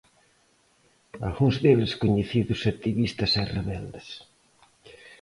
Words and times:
Algúns 1.27 1.55
deles 1.63 1.91
coñecidos 2.01 2.61
activistas 2.73 3.31
e 3.41 3.43
rebeldes. 3.55 4.07